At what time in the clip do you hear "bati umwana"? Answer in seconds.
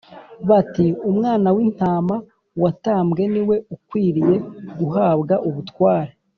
0.49-1.47